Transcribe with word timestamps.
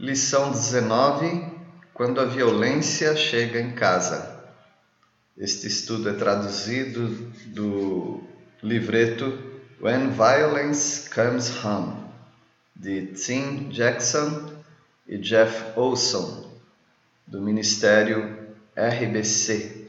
Lição 0.00 0.52
19: 0.52 1.44
Quando 1.92 2.20
a 2.20 2.24
violência 2.24 3.16
chega 3.16 3.60
em 3.60 3.72
casa. 3.72 4.38
Este 5.36 5.66
estudo 5.66 6.08
é 6.08 6.12
traduzido 6.12 7.08
do 7.46 8.22
livreto 8.62 9.36
When 9.80 10.10
Violence 10.10 11.10
Comes 11.10 11.52
Home, 11.64 11.96
de 12.76 13.06
Tim 13.08 13.70
Jackson 13.70 14.48
e 15.08 15.18
Jeff 15.18 15.76
Olson, 15.76 16.48
do 17.26 17.40
Ministério 17.40 18.54
RBC. 18.76 19.88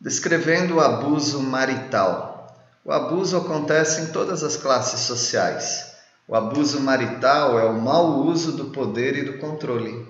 Descrevendo 0.00 0.76
o 0.76 0.80
abuso 0.80 1.42
marital. 1.42 2.56
O 2.82 2.92
abuso 2.92 3.36
acontece 3.36 4.00
em 4.00 4.06
todas 4.06 4.42
as 4.42 4.56
classes 4.56 5.00
sociais 5.00 5.91
o 6.26 6.36
abuso 6.36 6.80
marital 6.80 7.58
é 7.58 7.64
o 7.64 7.80
mau 7.80 8.20
uso 8.20 8.52
do 8.52 8.66
poder 8.66 9.16
e 9.16 9.22
do 9.22 9.38
controle. 9.38 10.06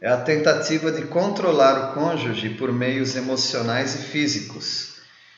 É 0.00 0.08
a 0.08 0.20
tentativa 0.20 0.90
de 0.90 1.02
controlar 1.06 1.90
o 1.90 1.94
cônjuge 1.94 2.50
por 2.50 2.72
meios 2.72 3.14
emocionais 3.14 3.94
e 3.94 3.98
físicos. 3.98 4.94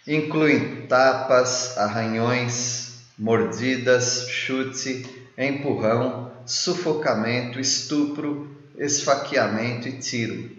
Incluem 0.06 0.86
tapas, 0.86 1.76
arranhões, 1.76 3.00
mordidas, 3.18 4.26
chute, 4.28 5.28
empurrão, 5.36 6.32
sufocamento, 6.46 7.58
estupro, 7.60 8.56
esfaqueamento 8.76 9.88
e 9.88 9.98
tiro. 9.98 10.56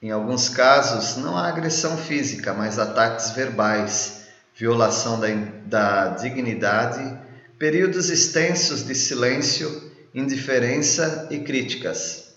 Em 0.00 0.12
alguns 0.12 0.48
casos, 0.48 1.16
não 1.16 1.36
há 1.36 1.48
agressão 1.48 1.96
física, 1.96 2.54
mas 2.54 2.78
ataques 2.78 3.30
verbais, 3.30 4.28
violação 4.54 5.18
da, 5.18 5.28
da 5.64 6.08
dignidade 6.10 7.27
períodos 7.58 8.08
extensos 8.08 8.86
de 8.86 8.94
silêncio, 8.94 9.90
indiferença 10.14 11.26
e 11.30 11.40
críticas. 11.40 12.28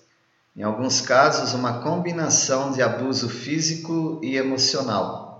Em 0.55 0.63
alguns 0.63 0.99
casos, 0.99 1.53
uma 1.53 1.81
combinação 1.81 2.71
de 2.71 2.81
abuso 2.81 3.29
físico 3.29 4.19
e 4.23 4.35
emocional. 4.35 5.31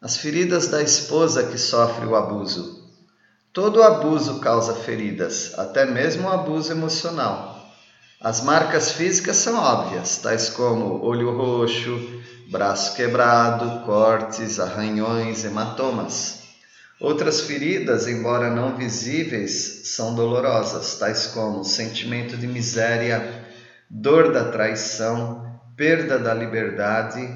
As 0.00 0.18
feridas 0.18 0.68
da 0.68 0.82
esposa 0.82 1.44
que 1.44 1.56
sofre 1.58 2.06
o 2.06 2.14
abuso. 2.14 2.88
Todo 3.52 3.82
abuso 3.82 4.38
causa 4.38 4.74
feridas, 4.74 5.58
até 5.58 5.84
mesmo 5.84 6.28
o 6.28 6.32
abuso 6.32 6.70
emocional. 6.70 7.68
As 8.20 8.42
marcas 8.42 8.92
físicas 8.92 9.36
são 9.36 9.56
óbvias, 9.58 10.18
tais 10.18 10.50
como 10.50 11.02
olho 11.02 11.34
roxo, 11.34 12.20
braço 12.50 12.94
quebrado, 12.94 13.84
cortes, 13.86 14.60
arranhões, 14.60 15.44
hematomas. 15.44 16.39
Outras 17.00 17.40
feridas, 17.40 18.06
embora 18.06 18.50
não 18.50 18.76
visíveis, 18.76 19.80
são 19.84 20.14
dolorosas, 20.14 20.98
tais 20.98 21.28
como 21.28 21.64
sentimento 21.64 22.36
de 22.36 22.46
miséria, 22.46 23.42
dor 23.88 24.30
da 24.30 24.52
traição, 24.52 25.58
perda 25.74 26.18
da 26.18 26.34
liberdade 26.34 27.26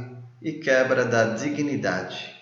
e 0.42 0.52
quebra 0.52 1.06
da 1.06 1.32
dignidade. 1.32 2.34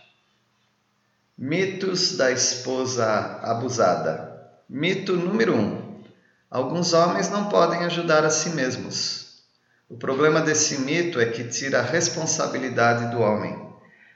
Mitos 1.38 2.16
da 2.16 2.32
esposa 2.32 3.06
abusada. 3.40 4.50
Mito 4.68 5.12
número 5.12 5.54
1. 5.54 5.60
Um. 5.60 6.02
Alguns 6.50 6.92
homens 6.92 7.30
não 7.30 7.48
podem 7.48 7.84
ajudar 7.84 8.24
a 8.24 8.30
si 8.30 8.50
mesmos. 8.50 9.44
O 9.88 9.96
problema 9.96 10.40
desse 10.40 10.80
mito 10.80 11.20
é 11.20 11.26
que 11.26 11.44
tira 11.44 11.78
a 11.78 11.84
responsabilidade 11.84 13.14
do 13.14 13.20
homem. 13.20 13.71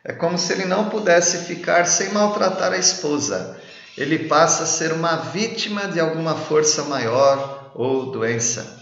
É 0.08 0.12
como 0.12 0.38
se 0.38 0.52
ele 0.52 0.66
não 0.66 0.88
pudesse 0.88 1.38
ficar 1.46 1.84
sem 1.84 2.12
maltratar 2.12 2.72
a 2.72 2.78
esposa. 2.78 3.60
Ele 3.98 4.28
passa 4.28 4.62
a 4.62 4.66
ser 4.66 4.92
uma 4.92 5.16
vítima 5.16 5.88
de 5.88 5.98
alguma 5.98 6.36
força 6.36 6.84
maior 6.84 7.72
ou 7.74 8.12
doença. 8.12 8.78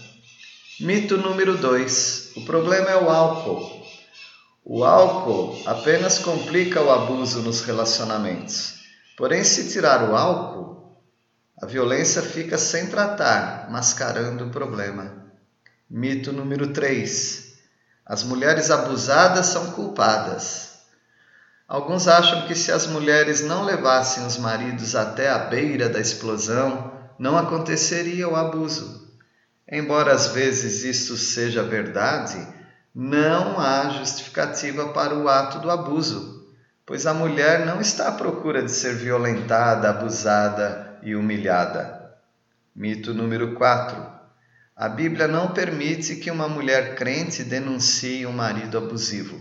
Mito 0.79 1.17
número 1.17 1.57
2: 1.57 2.33
o 2.35 2.45
problema 2.45 2.91
é 2.91 2.95
o 2.95 3.09
álcool. 3.09 3.83
O 4.63 4.83
álcool 4.83 5.59
apenas 5.65 6.19
complica 6.19 6.79
o 6.83 6.91
abuso 6.91 7.41
nos 7.41 7.61
relacionamentos. 7.61 8.75
Porém, 9.17 9.43
se 9.43 9.71
tirar 9.71 10.07
o 10.07 10.15
álcool, 10.15 10.95
a 11.59 11.65
violência 11.65 12.21
fica 12.21 12.59
sem 12.59 12.85
tratar, 12.85 13.71
mascarando 13.71 14.45
o 14.45 14.51
problema. 14.51 15.25
Mito 15.89 16.31
número 16.31 16.67
3: 16.71 17.55
as 18.05 18.21
mulheres 18.21 18.69
abusadas 18.69 19.47
são 19.47 19.71
culpadas. 19.71 20.64
Alguns 21.67 22.07
acham 22.07 22.45
que 22.45 22.53
se 22.53 22.71
as 22.71 22.85
mulheres 22.85 23.41
não 23.41 23.63
levassem 23.63 24.25
os 24.25 24.37
maridos 24.37 24.95
até 24.95 25.29
a 25.29 25.39
beira 25.39 25.89
da 25.89 25.99
explosão, 25.99 26.93
não 27.17 27.35
aconteceria 27.35 28.29
o 28.29 28.35
abuso. 28.35 29.05
Embora 29.69 30.13
às 30.13 30.27
vezes 30.27 30.83
isso 30.83 31.17
seja 31.17 31.63
verdade, 31.63 32.37
não 32.93 33.59
há 33.59 33.89
justificativa 33.89 34.89
para 34.89 35.15
o 35.15 35.27
ato 35.27 35.57
do 35.57 35.71
abuso, 35.71 36.53
pois 36.85 37.07
a 37.07 37.15
mulher 37.15 37.65
não 37.65 37.81
está 37.81 38.09
à 38.09 38.11
procura 38.11 38.61
de 38.61 38.71
ser 38.71 38.93
violentada, 38.93 39.89
abusada 39.89 40.99
e 41.01 41.15
humilhada. 41.15 42.13
Mito 42.75 43.11
número 43.11 43.55
4. 43.55 44.13
A 44.75 44.87
Bíblia 44.87 45.27
não 45.27 45.51
permite 45.51 46.17
que 46.17 46.29
uma 46.29 46.47
mulher 46.47 46.95
crente 46.95 47.43
denuncie 47.43 48.27
um 48.27 48.33
marido 48.33 48.77
abusivo. 48.77 49.39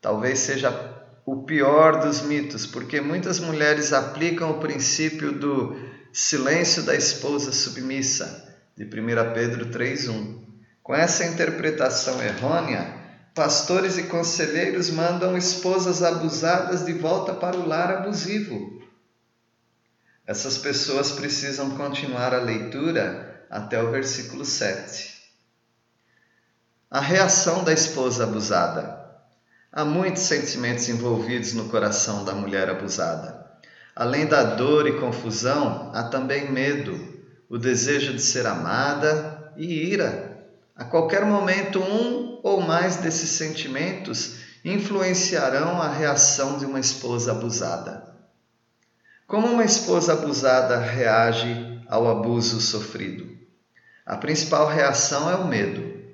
Talvez 0.00 0.40
seja 0.40 0.99
o 1.24 1.44
pior 1.44 2.00
dos 2.00 2.22
mitos, 2.22 2.66
porque 2.66 3.00
muitas 3.00 3.38
mulheres 3.38 3.92
aplicam 3.92 4.50
o 4.50 4.60
princípio 4.60 5.32
do 5.32 5.76
silêncio 6.12 6.82
da 6.82 6.94
esposa 6.94 7.52
submissa, 7.52 8.54
de 8.76 8.84
1 8.84 9.32
Pedro 9.34 9.66
3:1. 9.66 10.40
Com 10.82 10.94
essa 10.94 11.24
interpretação 11.24 12.22
errônea, 12.22 13.00
pastores 13.34 13.96
e 13.96 14.04
conselheiros 14.04 14.90
mandam 14.90 15.36
esposas 15.36 16.02
abusadas 16.02 16.84
de 16.84 16.92
volta 16.92 17.34
para 17.34 17.56
o 17.56 17.66
lar 17.66 17.90
abusivo. 17.92 18.80
Essas 20.26 20.58
pessoas 20.58 21.12
precisam 21.12 21.70
continuar 21.70 22.34
a 22.34 22.40
leitura 22.40 23.44
até 23.50 23.82
o 23.82 23.90
versículo 23.90 24.44
7. 24.44 25.20
A 26.90 27.00
reação 27.00 27.62
da 27.64 27.72
esposa 27.72 28.24
abusada. 28.24 28.99
Há 29.72 29.84
muitos 29.84 30.22
sentimentos 30.22 30.88
envolvidos 30.88 31.52
no 31.52 31.68
coração 31.68 32.24
da 32.24 32.34
mulher 32.34 32.68
abusada. 32.68 33.46
Além 33.94 34.26
da 34.26 34.42
dor 34.42 34.88
e 34.88 34.98
confusão, 34.98 35.92
há 35.94 36.02
também 36.02 36.50
medo, 36.50 36.98
o 37.48 37.56
desejo 37.56 38.12
de 38.12 38.20
ser 38.20 38.46
amada 38.46 39.52
e 39.56 39.92
ira. 39.92 40.44
A 40.74 40.84
qualquer 40.84 41.24
momento, 41.24 41.78
um 41.78 42.40
ou 42.42 42.60
mais 42.60 42.96
desses 42.96 43.30
sentimentos 43.30 44.40
influenciarão 44.64 45.80
a 45.80 45.88
reação 45.88 46.58
de 46.58 46.66
uma 46.66 46.80
esposa 46.80 47.30
abusada. 47.30 48.10
Como 49.24 49.46
uma 49.46 49.64
esposa 49.64 50.14
abusada 50.14 50.78
reage 50.78 51.80
ao 51.86 52.08
abuso 52.08 52.60
sofrido? 52.60 53.38
A 54.04 54.16
principal 54.16 54.66
reação 54.66 55.30
é 55.30 55.36
o 55.36 55.46
medo. 55.46 56.09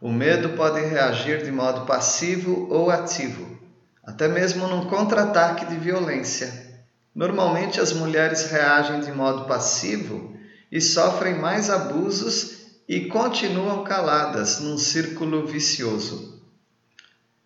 O 0.00 0.12
medo 0.12 0.50
pode 0.50 0.80
reagir 0.80 1.42
de 1.42 1.50
modo 1.50 1.86
passivo 1.86 2.68
ou 2.70 2.90
ativo, 2.90 3.58
até 4.04 4.28
mesmo 4.28 4.68
num 4.68 4.86
contra-ataque 4.86 5.64
de 5.64 5.76
violência. 5.76 6.84
Normalmente 7.14 7.80
as 7.80 7.94
mulheres 7.94 8.50
reagem 8.50 9.00
de 9.00 9.10
modo 9.10 9.46
passivo 9.46 10.36
e 10.70 10.82
sofrem 10.82 11.38
mais 11.38 11.70
abusos 11.70 12.58
e 12.86 13.06
continuam 13.06 13.84
caladas 13.84 14.60
num 14.60 14.76
círculo 14.76 15.46
vicioso. 15.46 16.42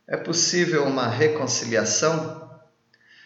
É 0.05 0.17
possível 0.17 0.85
uma 0.87 1.07
reconciliação? 1.07 2.51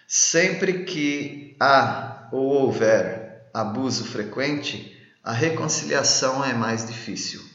Sempre 0.06 0.84
que 0.84 1.56
há 1.58 2.28
ou 2.30 2.44
houver 2.44 3.48
abuso 3.54 4.04
frequente, 4.04 4.94
a 5.22 5.32
reconciliação 5.32 6.44
é 6.44 6.52
mais 6.52 6.86
difícil. 6.86 7.53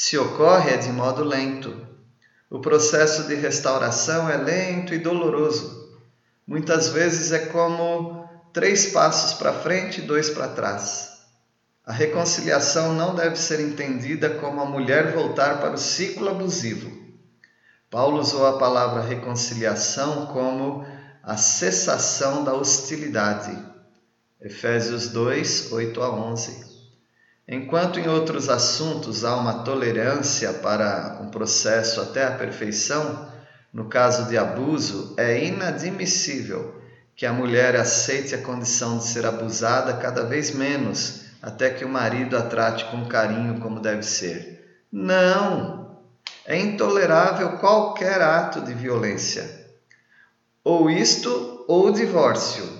Se 0.00 0.16
ocorre, 0.16 0.70
é 0.70 0.76
de 0.76 0.92
modo 0.92 1.24
lento. 1.24 1.76
O 2.48 2.60
processo 2.60 3.24
de 3.24 3.34
restauração 3.34 4.30
é 4.30 4.36
lento 4.36 4.94
e 4.94 4.98
doloroso. 4.98 5.92
Muitas 6.46 6.90
vezes 6.90 7.32
é 7.32 7.46
como 7.46 8.24
três 8.52 8.92
passos 8.92 9.34
para 9.34 9.52
frente 9.52 10.00
e 10.00 10.04
dois 10.04 10.30
para 10.30 10.46
trás. 10.46 11.08
A 11.84 11.92
reconciliação 11.92 12.94
não 12.94 13.12
deve 13.12 13.34
ser 13.34 13.58
entendida 13.58 14.30
como 14.30 14.60
a 14.60 14.66
mulher 14.66 15.16
voltar 15.16 15.60
para 15.60 15.74
o 15.74 15.78
ciclo 15.78 16.28
abusivo. 16.28 16.96
Paulo 17.90 18.20
usou 18.20 18.46
a 18.46 18.56
palavra 18.56 19.02
reconciliação 19.02 20.26
como 20.26 20.86
a 21.24 21.36
cessação 21.36 22.44
da 22.44 22.54
hostilidade. 22.54 23.50
Efésios 24.40 25.08
2, 25.08 25.72
8 25.72 26.00
a 26.00 26.08
11. 26.08 26.67
Enquanto 27.48 27.98
em 27.98 28.06
outros 28.06 28.50
assuntos 28.50 29.24
há 29.24 29.34
uma 29.34 29.64
tolerância 29.64 30.52
para 30.52 31.18
um 31.22 31.30
processo 31.30 31.98
até 31.98 32.26
a 32.26 32.32
perfeição, 32.32 33.26
no 33.72 33.86
caso 33.86 34.28
de 34.28 34.36
abuso, 34.36 35.14
é 35.16 35.42
inadmissível 35.42 36.78
que 37.16 37.24
a 37.24 37.32
mulher 37.32 37.74
aceite 37.74 38.34
a 38.34 38.42
condição 38.42 38.98
de 38.98 39.04
ser 39.04 39.24
abusada 39.24 39.94
cada 39.94 40.24
vez 40.24 40.54
menos 40.54 41.22
até 41.40 41.70
que 41.70 41.86
o 41.86 41.88
marido 41.88 42.36
a 42.36 42.42
trate 42.42 42.84
com 42.86 43.06
carinho 43.06 43.60
como 43.60 43.80
deve 43.80 44.02
ser. 44.02 44.82
Não! 44.92 45.96
É 46.44 46.58
intolerável 46.58 47.58
qualquer 47.58 48.20
ato 48.20 48.60
de 48.60 48.74
violência. 48.74 49.66
Ou 50.62 50.90
isto, 50.90 51.64
ou 51.66 51.86
o 51.86 51.92
divórcio, 51.92 52.77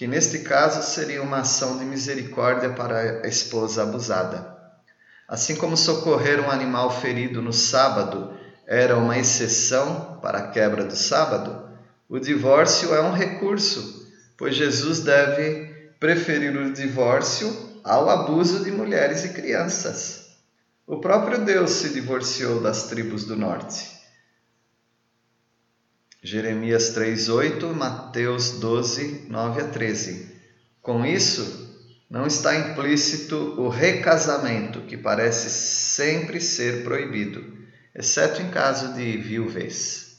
que 0.00 0.06
neste 0.06 0.38
caso 0.38 0.82
seria 0.82 1.22
uma 1.22 1.40
ação 1.40 1.76
de 1.76 1.84
misericórdia 1.84 2.70
para 2.70 3.20
a 3.22 3.28
esposa 3.28 3.82
abusada. 3.82 4.56
Assim 5.28 5.54
como 5.54 5.76
socorrer 5.76 6.40
um 6.40 6.50
animal 6.50 6.90
ferido 7.02 7.42
no 7.42 7.52
sábado 7.52 8.32
era 8.66 8.96
uma 8.96 9.18
exceção 9.18 10.18
para 10.22 10.38
a 10.38 10.48
quebra 10.48 10.86
do 10.86 10.96
sábado, 10.96 11.68
o 12.08 12.18
divórcio 12.18 12.94
é 12.94 13.02
um 13.02 13.12
recurso, 13.12 14.10
pois 14.38 14.54
Jesus 14.54 15.00
deve 15.00 15.66
preferir 16.00 16.56
o 16.56 16.72
divórcio 16.72 17.54
ao 17.84 18.08
abuso 18.08 18.64
de 18.64 18.70
mulheres 18.70 19.26
e 19.26 19.34
crianças. 19.34 20.30
O 20.86 20.96
próprio 20.96 21.44
Deus 21.44 21.72
se 21.72 21.90
divorciou 21.90 22.58
das 22.62 22.84
tribos 22.84 23.26
do 23.26 23.36
norte. 23.36 23.99
Jeremias 26.22 26.90
3:8, 26.90 27.74
Mateus 27.74 28.58
12, 28.60 29.26
9 29.30 29.60
a 29.62 29.68
13. 29.68 30.28
Com 30.82 31.02
isso, 31.06 31.70
não 32.10 32.26
está 32.26 32.54
implícito 32.54 33.36
o 33.58 33.70
recasamento, 33.70 34.82
que 34.82 34.98
parece 34.98 35.48
sempre 35.48 36.38
ser 36.38 36.84
proibido, 36.84 37.42
exceto 37.94 38.42
em 38.42 38.50
caso 38.50 38.92
de 38.92 39.16
viuvez. 39.16 40.18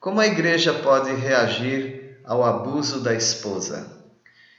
Como 0.00 0.18
a 0.18 0.26
igreja 0.26 0.74
pode 0.74 1.14
reagir 1.14 2.18
ao 2.24 2.44
abuso 2.44 3.00
da 3.00 3.14
esposa? 3.14 3.88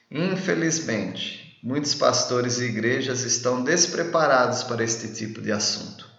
Infelizmente, 0.09 1.59
muitos 1.62 1.94
pastores 1.95 2.59
e 2.59 2.65
igrejas 2.65 3.24
estão 3.24 3.62
despreparados 3.62 4.63
para 4.63 4.85
este 4.85 5.09
tipo 5.09 5.41
de 5.41 5.51
assunto. 5.51 6.09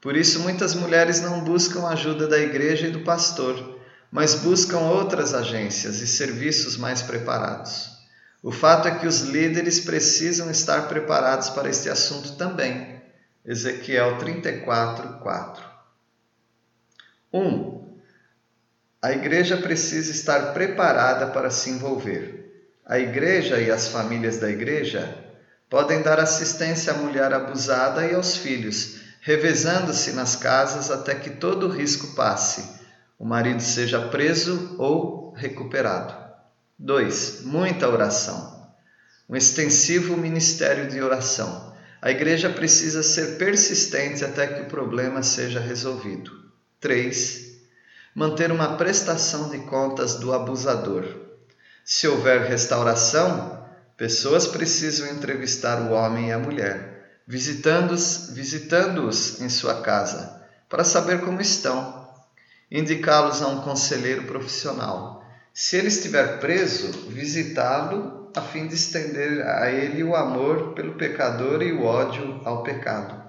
Por 0.00 0.16
isso, 0.16 0.40
muitas 0.40 0.74
mulheres 0.74 1.20
não 1.20 1.44
buscam 1.44 1.86
a 1.86 1.92
ajuda 1.92 2.26
da 2.26 2.40
igreja 2.40 2.88
e 2.88 2.90
do 2.90 3.00
pastor, 3.00 3.73
mas 4.14 4.36
buscam 4.36 4.78
outras 4.78 5.34
agências 5.34 6.00
e 6.00 6.06
serviços 6.06 6.76
mais 6.76 7.02
preparados. 7.02 7.90
O 8.44 8.52
fato 8.52 8.86
é 8.86 8.94
que 8.94 9.08
os 9.08 9.22
líderes 9.22 9.80
precisam 9.80 10.48
estar 10.52 10.86
preparados 10.86 11.50
para 11.50 11.68
este 11.68 11.90
assunto 11.90 12.36
também. 12.36 13.02
Ezequiel 13.44 14.16
34, 14.18 15.14
4. 15.14 15.64
1. 17.32 17.40
Um, 17.40 17.98
a 19.02 19.10
igreja 19.10 19.56
precisa 19.56 20.12
estar 20.12 20.52
preparada 20.52 21.26
para 21.32 21.50
se 21.50 21.70
envolver. 21.70 22.70
A 22.86 23.00
igreja 23.00 23.60
e 23.60 23.68
as 23.68 23.88
famílias 23.88 24.36
da 24.36 24.48
igreja 24.48 25.12
podem 25.68 26.02
dar 26.02 26.20
assistência 26.20 26.92
à 26.92 26.98
mulher 26.98 27.34
abusada 27.34 28.06
e 28.06 28.14
aos 28.14 28.36
filhos, 28.36 29.00
revezando-se 29.20 30.12
nas 30.12 30.36
casas 30.36 30.88
até 30.88 31.16
que 31.16 31.30
todo 31.30 31.66
o 31.66 31.70
risco 31.70 32.14
passe, 32.14 32.83
o 33.18 33.24
marido 33.24 33.62
seja 33.62 34.08
preso 34.08 34.76
ou 34.78 35.32
recuperado. 35.32 36.14
2. 36.78 37.42
Muita 37.44 37.88
oração. 37.88 38.68
Um 39.28 39.36
extensivo 39.36 40.16
ministério 40.16 40.88
de 40.88 41.00
oração. 41.00 41.74
A 42.02 42.10
igreja 42.10 42.50
precisa 42.50 43.02
ser 43.02 43.38
persistente 43.38 44.24
até 44.24 44.46
que 44.46 44.62
o 44.62 44.68
problema 44.68 45.22
seja 45.22 45.60
resolvido. 45.60 46.30
3 46.80 47.44
manter 48.14 48.52
uma 48.52 48.76
prestação 48.76 49.48
de 49.48 49.58
contas 49.60 50.14
do 50.14 50.32
abusador. 50.32 51.04
Se 51.84 52.06
houver 52.06 52.42
restauração, 52.42 53.66
pessoas 53.96 54.46
precisam 54.46 55.08
entrevistar 55.08 55.82
o 55.82 55.92
homem 55.92 56.28
e 56.28 56.32
a 56.32 56.38
mulher, 56.38 57.20
visitando-os 57.26 58.30
visitando 58.30 59.08
em 59.40 59.48
sua 59.48 59.82
casa, 59.82 60.42
para 60.68 60.84
saber 60.84 61.22
como 61.22 61.40
estão, 61.40 62.03
indicá-los 62.70 63.42
a 63.42 63.48
um 63.48 63.60
conselheiro 63.60 64.24
profissional. 64.24 65.22
Se 65.52 65.76
ele 65.76 65.88
estiver 65.88 66.40
preso, 66.40 67.08
visitá-lo 67.08 68.30
a 68.36 68.40
fim 68.40 68.66
de 68.66 68.74
estender 68.74 69.46
a 69.46 69.70
ele 69.70 70.02
o 70.02 70.16
amor 70.16 70.74
pelo 70.74 70.94
pecador 70.94 71.62
e 71.62 71.72
o 71.72 71.84
ódio 71.84 72.40
ao 72.44 72.64
pecado. 72.64 73.22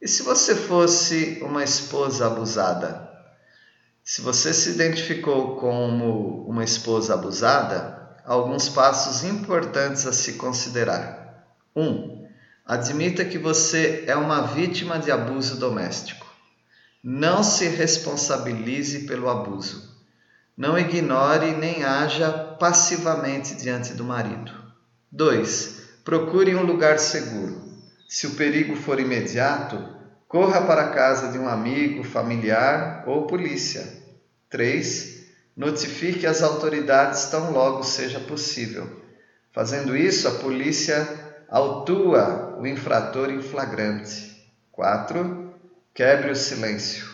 E 0.00 0.06
se 0.06 0.22
você 0.22 0.54
fosse 0.54 1.40
uma 1.42 1.64
esposa 1.64 2.26
abusada? 2.26 3.08
Se 4.04 4.20
você 4.20 4.54
se 4.54 4.70
identificou 4.70 5.56
como 5.56 6.46
uma 6.46 6.62
esposa 6.62 7.14
abusada, 7.14 7.98
alguns 8.24 8.68
passos 8.68 9.24
importantes 9.24 10.06
a 10.06 10.12
se 10.12 10.34
considerar. 10.34 11.46
1. 11.74 11.82
Um, 11.82 12.28
admita 12.64 13.24
que 13.24 13.38
você 13.38 14.04
é 14.06 14.14
uma 14.14 14.42
vítima 14.42 14.98
de 14.98 15.10
abuso 15.10 15.56
doméstico. 15.56 16.27
Não 17.02 17.42
se 17.42 17.68
responsabilize 17.68 19.06
pelo 19.06 19.28
abuso. 19.28 19.96
Não 20.56 20.78
ignore 20.78 21.52
nem 21.52 21.84
haja 21.84 22.30
passivamente 22.58 23.54
diante 23.54 23.94
do 23.94 24.04
marido. 24.04 24.52
2. 25.12 25.82
Procure 26.04 26.54
um 26.54 26.64
lugar 26.64 26.98
seguro. 26.98 27.60
Se 28.08 28.26
o 28.26 28.34
perigo 28.34 28.74
for 28.74 28.98
imediato, 28.98 29.98
Corra 30.28 30.60
para 30.66 30.82
a 30.82 30.90
casa 30.90 31.32
de 31.32 31.38
um 31.38 31.48
amigo, 31.48 32.04
familiar 32.04 33.02
ou 33.06 33.26
polícia. 33.26 33.82
3. 34.50 35.24
Notifique 35.56 36.26
as 36.26 36.42
autoridades 36.42 37.24
tão 37.30 37.50
logo 37.50 37.82
seja 37.82 38.20
possível. 38.20 39.02
Fazendo 39.54 39.96
isso, 39.96 40.28
a 40.28 40.32
polícia 40.32 41.08
autua 41.48 42.58
o 42.60 42.66
infrator 42.66 43.30
em 43.30 43.40
flagrante. 43.40 44.36
4. 44.70 45.47
Quebre 45.98 46.30
o 46.30 46.36
silêncio. 46.36 47.08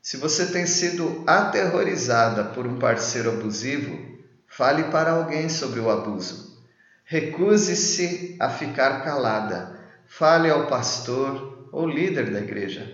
Se 0.00 0.16
você 0.16 0.46
tem 0.46 0.66
sido 0.66 1.24
aterrorizada 1.26 2.44
por 2.44 2.64
um 2.64 2.78
parceiro 2.78 3.30
abusivo, 3.30 3.98
fale 4.46 4.84
para 4.84 5.10
alguém 5.10 5.48
sobre 5.48 5.80
o 5.80 5.90
abuso. 5.90 6.62
Recuse-se 7.04 8.36
a 8.38 8.48
ficar 8.48 9.02
calada. 9.02 9.80
Fale 10.06 10.48
ao 10.48 10.68
pastor, 10.68 11.68
ou 11.72 11.88
líder 11.88 12.30
da 12.30 12.38
igreja. 12.38 12.88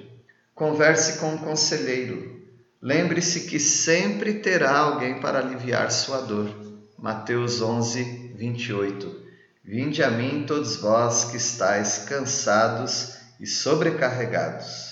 Converse 0.54 1.18
com 1.18 1.34
um 1.34 1.36
conselheiro. 1.36 2.40
Lembre-se 2.80 3.40
que 3.40 3.60
sempre 3.60 4.32
terá 4.40 4.78
alguém 4.78 5.20
para 5.20 5.40
aliviar 5.40 5.90
sua 5.90 6.22
dor. 6.22 6.48
Mateus 6.96 7.60
11, 7.60 8.32
28. 8.36 9.22
Vinde 9.62 10.02
a 10.02 10.10
mim, 10.10 10.46
todos 10.46 10.76
vós 10.76 11.26
que 11.26 11.36
estáis 11.36 12.06
cansados 12.08 13.16
e 13.38 13.46
sobrecarregados 13.46 14.89